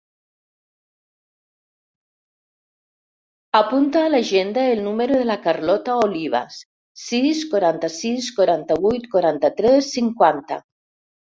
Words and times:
Apunta 3.59 4.01
a 4.05 4.07
l'agenda 4.15 4.65
el 4.77 4.81
número 4.87 5.19
de 5.19 5.27
la 5.33 5.37
Carlota 5.43 5.97
Olivas: 6.07 6.57
sis, 7.05 7.43
quaranta-sis, 7.55 8.31
quaranta-vuit, 8.39 9.07
quaranta-tres, 9.17 9.91
cinquanta. 9.99 10.59